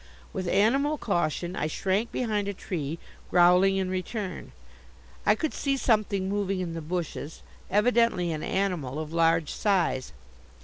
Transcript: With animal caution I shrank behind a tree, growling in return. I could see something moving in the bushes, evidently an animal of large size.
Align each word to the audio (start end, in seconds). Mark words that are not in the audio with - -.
With 0.33 0.47
animal 0.47 0.97
caution 0.97 1.55
I 1.55 1.67
shrank 1.67 2.11
behind 2.11 2.47
a 2.47 2.55
tree, 2.55 2.97
growling 3.29 3.77
in 3.77 3.91
return. 3.91 4.51
I 5.27 5.35
could 5.35 5.53
see 5.53 5.77
something 5.77 6.27
moving 6.27 6.59
in 6.59 6.73
the 6.73 6.81
bushes, 6.81 7.43
evidently 7.69 8.31
an 8.31 8.41
animal 8.41 8.97
of 8.97 9.13
large 9.13 9.51
size. 9.51 10.11